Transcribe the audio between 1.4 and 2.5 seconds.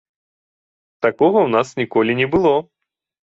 ў нас ніколі не